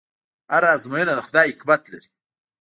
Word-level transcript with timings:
هره 0.51 0.69
ازموینه 0.75 1.13
د 1.15 1.19
خدای 1.27 1.47
حکمت 1.53 1.81
لري. 1.91 2.09